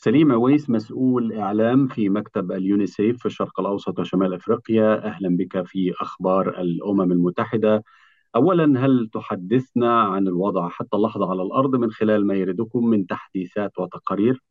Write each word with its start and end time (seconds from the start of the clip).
سليم 0.00 0.32
عويس 0.32 0.70
مسؤول 0.70 1.32
إعلام 1.32 1.88
في 1.88 2.08
مكتب 2.08 2.52
اليونيسيف 2.52 3.18
في 3.18 3.26
الشرق 3.26 3.60
الأوسط 3.60 3.98
وشمال 3.98 4.34
أفريقيا. 4.34 5.06
أهلا 5.06 5.36
بك 5.36 5.66
في 5.66 5.92
أخبار 6.00 6.48
الأمم 6.48 7.12
المتحدة. 7.12 7.84
أولا 8.36 8.86
هل 8.86 9.10
تحدثنا 9.14 10.02
عن 10.02 10.28
الوضع 10.28 10.68
حتى 10.68 10.96
اللحظة 10.96 11.30
على 11.30 11.42
الأرض 11.42 11.76
من 11.76 11.90
خلال 11.90 12.26
ما 12.26 12.34
يردكم 12.34 12.86
من 12.86 13.06
تحديثات 13.06 13.78
وتقارير؟ 13.78 14.42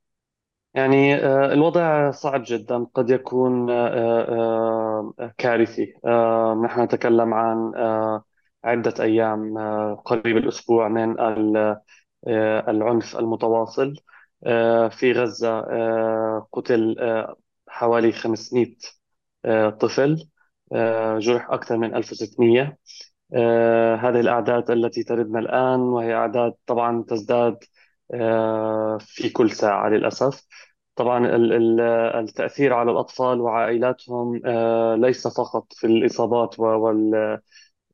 يعني 0.73 1.15
آه، 1.15 1.54
الوضع 1.54 2.11
صعب 2.11 2.43
جدا. 2.45 2.84
قد 2.93 3.09
يكون 3.09 3.70
آه، 3.70 5.14
آه، 5.20 5.34
كارثي. 5.38 5.93
نحن 6.64 6.82
نتكلم 6.82 7.34
عن 7.34 7.71
عدة 8.64 8.93
أيام 9.00 9.57
قريب 9.95 10.38
الأسبوع 10.38 10.88
من 10.88 11.16
العنف 12.68 13.20
المتواصل. 13.20 13.93
في 14.91 15.11
غزة 15.11 15.61
قتل 16.52 16.95
حوالي 17.67 18.12
500 18.12 18.75
طفل 19.79 20.27
جرح 21.20 21.49
أكثر 21.52 21.77
من 21.77 21.95
1600 21.95 22.77
هذه 23.95 24.20
الأعداد 24.20 24.71
التي 24.71 25.03
تردنا 25.03 25.39
الآن 25.39 25.79
وهي 25.79 26.13
أعداد 26.15 26.53
طبعا 26.67 27.03
تزداد 27.07 27.57
في 28.99 29.29
كل 29.34 29.52
ساعة 29.52 29.89
للأسف. 29.89 30.48
طبعا 30.95 31.27
التأثير 32.20 32.73
على 32.73 32.91
الأطفال 32.91 33.41
وعائلاتهم 33.41 34.41
آه، 34.45 34.95
ليس 34.95 35.27
فقط 35.27 35.73
في 35.73 35.88
الإصابات 35.88 36.55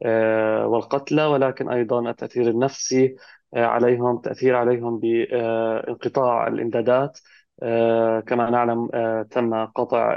آه، 0.06 0.68
والقتلى 0.68 1.26
ولكن 1.26 1.70
أيضا 1.70 2.10
التأثير 2.10 2.50
النفسي 2.50 3.06
آه، 3.06 3.18
عليهم 3.56 4.18
تأثير 4.18 4.56
عليهم 4.56 5.00
بانقطاع 5.00 6.48
الإمدادات. 6.48 7.20
كما 8.28 8.50
نعلم 8.50 8.90
تم 9.32 9.66
قطع 9.66 10.16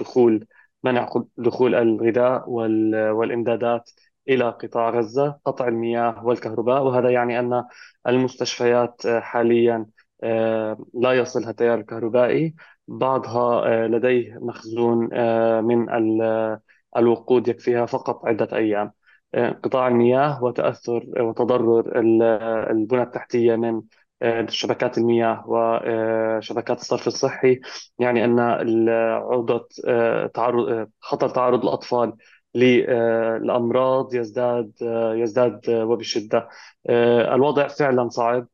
دخول 0.00 0.46
منع 0.84 1.08
دخول 1.36 1.74
الغذاء 1.74 2.50
والإمدادات 2.50 3.90
إلى 4.28 4.50
قطاع 4.50 4.90
غزة 4.90 5.38
قطع 5.44 5.68
المياه 5.68 6.26
والكهرباء. 6.26 6.82
وهذا 6.82 7.10
يعني 7.10 7.38
أن 7.38 7.64
المستشفيات 8.08 9.06
حاليا 9.06 9.86
آه، 10.22 10.78
لا 10.94 11.12
يصلها 11.12 11.50
التيار 11.50 11.78
الكهربائي. 11.80 12.54
بعضها 12.88 13.66
آه، 13.66 13.86
لديه 13.86 14.38
مخزون 14.40 15.08
آه، 15.12 15.60
من 15.60 15.86
الوقود 16.96 17.48
يكفيها 17.48 17.86
فقط 17.86 18.26
عدة 18.26 18.48
أيام. 18.56 18.92
قطاع 19.62 19.88
المياه 19.88 20.44
وتأثر 20.44 21.04
وتضرر 21.20 21.98
البنى 22.70 23.02
التحتية 23.02 23.56
من 23.56 23.82
شبكات 24.48 24.98
المياه 24.98 25.44
وشبكات 25.46 26.80
الصرف 26.80 27.06
الصحي. 27.06 27.60
يعني 27.98 28.24
أن 28.24 28.40
عودة 28.90 29.66
تعرض 30.34 30.88
خطر 31.00 31.28
تعرض 31.28 31.62
الأطفال 31.62 32.12
للأمراض 32.54 34.14
يزداد 34.14 34.72
يزداد 35.14 35.60
وبشدة. 35.70 36.48
الوضع 37.34 37.68
فعلا 37.68 38.08
صعب. 38.08 38.46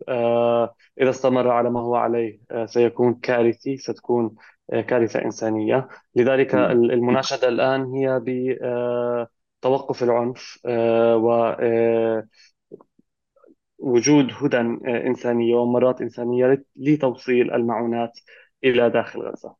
إذا 1.01 1.11
استمر 1.11 1.49
على 1.49 1.71
ما 1.71 1.81
هو 1.81 1.95
عليه 1.95 2.41
سيكون 2.65 3.15
كارثي 3.15 3.77
ستكون 3.77 4.35
كارثة 4.71 5.25
إنسانية. 5.25 5.89
لذلك 6.17 6.55
المناشدة 6.55 7.49
الآن 7.49 7.85
هي 7.85 8.21
بتوقف 9.61 10.03
العنف 10.03 10.59
و 11.17 11.53
وجود 13.79 14.31
هدى 14.33 14.57
إنسانية 15.07 15.55
ومرات 15.55 16.01
إنسانية 16.01 16.65
لتوصيل 16.77 17.55
المعونات 17.55 18.19
إلى 18.65 18.91
داخل 18.91 19.21
غزة. 19.21 19.55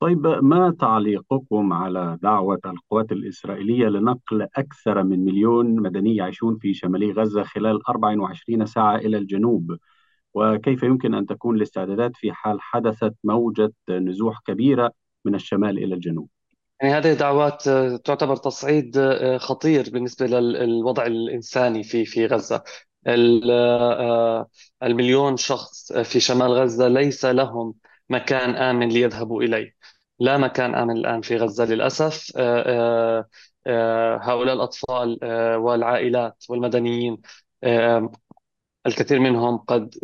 طيب 0.00 0.26
ما 0.26 0.76
تعليقكم 0.80 1.72
على 1.72 2.18
دعوة 2.22 2.60
القوات 2.66 3.12
الإسرائيلية 3.12 3.86
لنقل 3.88 4.42
أكثر 4.42 5.02
من 5.02 5.24
مليون 5.24 5.80
مدني 5.80 6.16
يعيشون 6.16 6.58
في 6.58 6.74
شمالي 6.74 7.12
غزة 7.12 7.42
خلال 7.42 7.88
24 7.88 8.66
ساعة 8.66 8.96
إلى 8.96 9.18
الجنوب؟ 9.18 9.76
وكيف 10.34 10.82
يمكن 10.82 11.14
أن 11.14 11.26
تكون 11.26 11.56
الاستعدادات 11.56 12.12
في 12.16 12.32
حال 12.32 12.60
حدثت 12.60 13.14
موجة 13.24 13.72
نزوح 13.90 14.40
كبيرة 14.46 14.92
من 15.24 15.34
الشمال 15.34 15.78
إلى 15.78 15.94
الجنوب؟ 15.94 16.28
يعني 16.82 16.94
هذه 16.94 17.12
دعوات 17.14 17.62
تعتبر 18.04 18.36
تصعيد 18.36 18.98
خطير 19.36 19.90
بالنسبة 19.90 20.26
للوضع 20.26 21.06
الإنساني 21.06 21.82
في 21.82 22.04
في 22.04 22.26
غزة. 22.26 22.62
المليون 24.82 25.36
شخص 25.36 25.92
في 25.92 26.20
شمال 26.20 26.52
غزة 26.52 26.88
ليس 26.88 27.24
لهم 27.24 27.74
مكان 28.10 28.50
آمن 28.54 28.88
ليذهبوا 28.88 29.42
إليه. 29.42 29.74
لا 30.18 30.36
مكان 30.38 30.74
آمن 30.74 30.96
الآن 30.96 31.20
في 31.20 31.36
غزة 31.36 31.64
للأسف. 31.64 32.32
آه، 32.36 32.62
آه، 32.66 33.28
آه، 33.66 34.18
هؤلاء 34.22 34.54
الأطفال 34.54 35.18
والعائلات 35.56 36.44
والمدنيين 36.48 37.18
الكثير 38.86 39.20
منهم 39.20 39.58
قد 39.58 39.94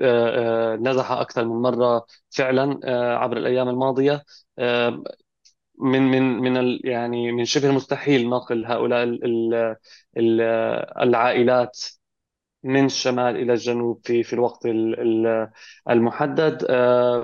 نزح 0.80 1.10
أكثر 1.12 1.44
من 1.44 1.62
مرة 1.62 2.06
فعلا 2.30 2.80
عبر 3.18 3.36
الأيام 3.36 3.68
الماضية. 3.68 4.24
من 5.80 6.02
من 6.02 6.22
من 6.52 6.78
يعني 6.84 7.32
من 7.32 7.44
شبه 7.44 7.70
المستحيل 7.70 8.28
نقل 8.30 8.66
هؤلاء 8.66 9.04
العائلات 11.02 11.80
من 12.62 12.84
الشمال 12.84 13.36
إلى 13.36 13.52
الجنوب 13.52 14.00
في 14.04 14.22
في 14.22 14.32
الوقت 14.32 14.66
المحدد 15.90 16.66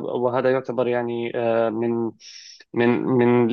وهذا 0.03 0.51
يعتبر 0.51 0.89
يعني 0.89 1.33
من 1.71 2.11
من 2.75 3.03
من 3.03 3.51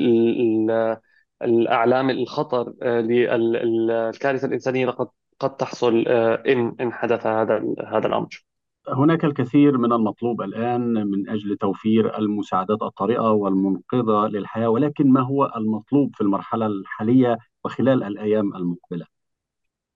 الأعلام 1.41 2.09
الخطر 2.09 2.73
آه، 2.81 3.01
للكارثه 3.01 4.47
الإنسانية 4.47 4.87
قد 4.89 5.07
قد 5.39 5.57
تحصل 5.57 6.05
آه، 6.07 6.43
إن 6.47 6.75
إن 6.81 6.93
حدث 6.93 7.25
هذا 7.25 7.63
هذا 7.87 8.07
الأمر. 8.07 8.50
هناك 8.89 9.25
الكثير 9.25 9.77
من 9.77 9.93
المطلوب 9.93 10.41
الآن 10.41 10.93
من 11.07 11.29
أجل 11.29 11.57
توفير 11.57 12.17
المساعدات 12.17 12.81
الطارئة 12.81 13.31
والمنقذة 13.31 14.27
للحياة 14.27 14.69
ولكن 14.69 15.11
ما 15.11 15.21
هو 15.21 15.51
المطلوب 15.57 16.15
في 16.15 16.21
المرحلة 16.21 16.65
الحالية 16.65 17.37
وخلال 17.63 18.03
الأيام 18.03 18.55
المقبلة؟ 18.55 19.05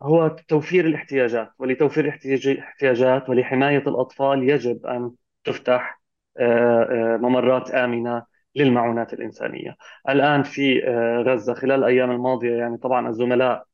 هو 0.02 0.36
توفير 0.48 0.86
الاحتياجات 0.86 1.52
ولتوفير 1.60 2.20
الاحتياجات 2.46 3.30
ولحماية 3.30 3.84
الأطفال 3.88 4.50
يجب 4.50 4.86
أن 4.86 5.12
تفتح 5.44 6.02
آه، 6.40 7.18
ممرات 7.22 7.72
آمنة 7.72 8.24
للمعونات 8.56 9.14
الإنسانية 9.14 9.76
الآن 10.10 10.44
في 10.44 10.88
آه، 10.88 11.22
غزة 11.22 11.54
خلال 11.54 11.80
الأيام 11.80 12.12
الماضية 12.12 12.54
يعني 12.54 12.78
طبعا 12.78 13.10
الزملاء 13.10 13.56
آه، 13.56 13.66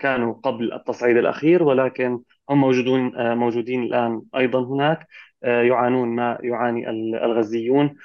كانوا 0.00 0.32
قبل 0.32 0.72
التصعيد 0.72 1.16
الأخير 1.16 1.62
ولكن 1.62 2.20
هم 2.50 2.60
موجودون 2.60 3.16
آه، 3.16 3.34
موجودين 3.34 3.82
الآن 3.82 4.22
أيضا 4.36 4.64
هناك 4.64 5.06
يعانون 5.42 6.08
ما 6.08 6.38
يعاني 6.42 6.90
الغزيون 7.24 7.96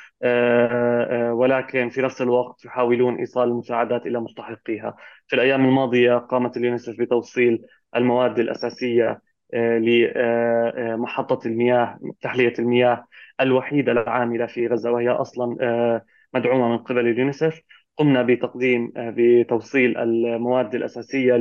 ولكن 1.31 1.89
في 1.89 2.01
نفس 2.01 2.21
الوقت 2.21 2.65
يحاولون 2.65 3.15
إيصال 3.15 3.49
المساعدات 3.49 4.05
إلى 4.07 4.19
مستحقيها. 4.19 4.95
في 5.27 5.35
الأيام 5.35 5.65
الماضية 5.65 6.17
قامت 6.17 6.57
اليونيسف 6.57 6.95
بتوصيل 6.99 7.65
المواد 7.95 8.39
الأساسية 8.39 9.21
لمحطة 9.53 11.47
المياه 11.47 11.99
تحلية 12.21 12.53
المياه 12.59 13.05
الوحيدة 13.41 13.91
العاملة 13.91 14.45
في 14.45 14.67
غزة 14.67 14.91
وهي 14.91 15.09
أصلا 15.09 15.57
آه، 15.61 16.01
مدعومة 16.33 16.69
من 16.69 16.77
قبل 16.77 16.99
اليونيسف. 17.07 17.61
قمنا 17.97 18.23
بتقديم 18.23 18.91
آه، 18.97 19.13
بتوصيل 19.17 19.97
المواد 19.97 20.75
الأساسية 20.75 21.33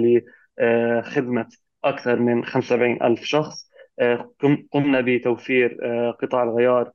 لخدمة 0.61 1.49
أكثر 1.85 2.19
من 2.19 2.45
75 2.45 3.03
ألف 3.03 3.25
شخص. 3.25 3.71
آه، 3.99 4.31
قمنا 4.73 5.01
بتوفير 5.01 5.79
قطع 6.23 6.43
الغيار 6.43 6.91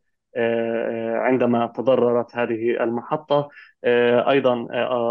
عندما 1.16 1.67
تضررت 1.76 2.35
هذه 2.35 2.84
المحطة. 2.84 3.50
أيضا 4.29 4.67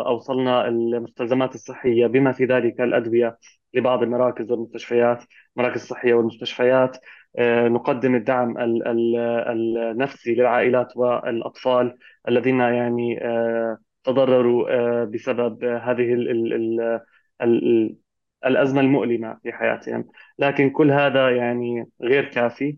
أوصلنا 0.06 0.68
المستلزمات 0.68 1.54
الصحية 1.54 2.06
بما 2.06 2.32
في 2.32 2.44
ذلك 2.44 2.80
الأدوية 2.80 3.38
لبعض 3.74 4.02
المراكز 4.02 4.50
والمستشفيات 4.50 5.24
المراكز 5.56 5.82
الصحية 5.82 6.14
والمستشفيات. 6.14 6.98
آه، 7.38 7.68
نقدم 7.68 8.14
الدعم 8.14 8.54
النفسي 8.58 10.34
للعائلات 10.34 10.96
والأطفال 10.96 11.98
الذين 12.28 12.60
يعني 12.60 13.24
آه، 13.24 13.78
تضرروا 14.08 14.70
آه، 15.02 15.04
بسبب 15.04 15.64
هذه 15.64 16.14
الأزمة 18.46 18.80
المؤلمة 18.80 19.38
في 19.42 19.52
حياتهم 19.52 20.08
لكن 20.38 20.70
كل 20.70 20.90
هذا 20.92 21.36
يعني 21.36 21.90
غير 22.02 22.24
كافي 22.24 22.76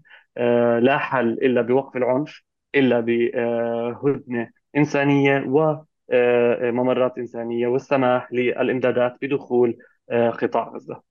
لا 0.81 0.99
حل 0.99 1.33
إلا 1.33 1.63
بوقف 1.63 1.97
العنف 1.97 2.43
إلا 2.75 3.01
بهدنة 3.01 4.51
إنسانية 4.77 5.45
وممرات 5.49 7.19
إنسانية 7.19 7.67
والسماح 7.67 8.33
للإمدادات 8.33 9.17
بدخول 9.23 9.79
قطاع 10.11 10.69
غزة 10.69 11.03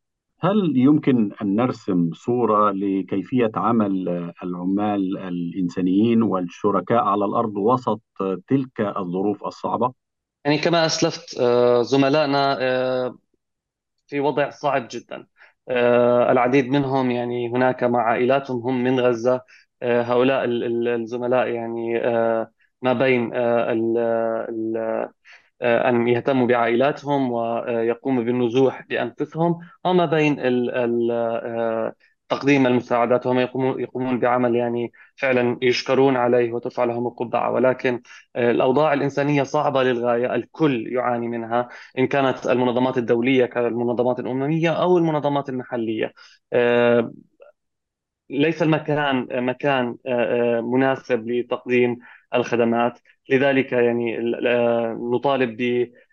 هل 0.41 0.77
يمكن 0.77 1.31
أن 1.41 1.55
نرسم 1.55 2.09
صورة 2.13 2.71
لكيفية 2.71 3.51
عمل 3.55 4.09
العمال 4.43 5.17
الإنسانيين 5.17 6.23
والشركاء 6.23 7.03
على 7.03 7.25
الأرض 7.25 7.57
وسط 7.57 8.01
تلك 8.47 8.81
الظروف 8.81 9.43
الصعبة؟ 9.45 9.93
يعني 10.45 10.57
كما 10.57 10.85
أسلفت 10.85 11.37
آه، 11.39 11.81
زملائنا 11.81 12.57
آه، 12.61 13.17
في 14.07 14.19
وضع 14.19 14.49
صعب 14.49 14.87
جدا. 14.91 15.27
آه، 15.69 16.31
العديد 16.31 16.65
منهم 16.69 17.11
يعني 17.11 17.49
هناك 17.49 17.83
مع 17.83 18.03
عائلاتهم 18.03 18.57
هم 18.61 18.83
من 18.83 18.99
غزة. 18.99 19.41
هؤلاء 19.83 20.45
الزملاء 20.47 21.47
يعني 21.47 21.99
ما 22.81 22.93
بين 22.93 23.33
أن 25.61 26.07
يهتموا 26.07 26.47
بعائلاتهم 26.47 27.31
ويقوموا 27.31 28.23
بالنزوح 28.23 28.85
بأنفسهم 28.89 29.59
وما 29.85 30.05
بين 30.05 30.39
ال 30.39 30.69
تقديم 32.29 32.67
المساعدات 32.67 33.25
وهم 33.27 33.39
يقومون 33.39 33.81
يقومون 33.81 34.19
بعمل 34.19 34.55
يعني 34.55 34.91
فعلا 35.15 35.57
يشكرون 35.61 36.17
عليه 36.17 36.53
وترفع 36.53 36.83
لهم 36.83 37.07
القبعة. 37.07 37.51
ولكن 37.51 38.01
آه، 38.35 38.51
الأوضاع 38.51 38.93
الإنسانية 38.93 39.43
صعبة 39.43 39.83
للغاية 39.83 40.35
الكل 40.35 40.87
يعاني 40.93 41.27
منها 41.27 41.69
إن 41.97 42.07
كانت 42.07 42.47
المنظمات 42.47 42.97
الدولية 42.97 43.45
كالمنظمات 43.45 44.19
الأممية 44.19 44.69
أو 44.81 44.97
المنظمات 44.97 45.49
المحلية. 45.49 46.13
آه، 46.53 47.11
ليس 48.29 48.61
المكان 48.63 49.27
مكان 49.45 49.97
آه، 50.05 50.61
مناسب 50.61 51.29
لتقديم 51.29 51.97
الخدمات. 52.35 52.99
لذلك 53.29 53.71
يعني 53.71 54.17
نطالب 55.13 55.57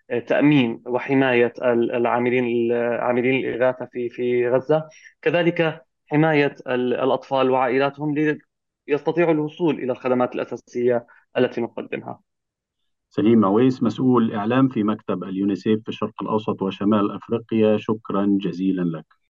بتأمين 0.09 0.81
وحماية 0.87 1.53
العاملين 1.63 2.71
عاملين 2.73 3.45
الإغاثة 3.45 3.85
في 3.85 4.09
في 4.09 4.49
غزة. 4.49 4.89
كذلك 5.21 5.86
حماية 6.07 6.55
الأطفال 6.67 7.49
وعائلاتهم 7.49 8.15
ليستطيعوا 8.87 9.31
الوصول 9.31 9.75
إلى 9.75 9.91
الخدمات 9.91 10.35
الأساسية 10.35 11.07
التي 11.37 11.61
نقدمها. 11.61 12.19
سليم 13.09 13.45
عويس 13.45 13.83
مسؤول 13.83 14.33
إعلام 14.33 14.69
في 14.69 14.83
مكتب 14.83 15.23
اليونيسيف 15.23 15.81
في 15.83 15.89
الشرق 15.89 16.23
الأوسط 16.23 16.61
وشمال 16.61 17.11
أفريقيا 17.11 17.77
شكرا 17.77 18.37
جزيلا 18.41 18.81
لك. 18.97 19.17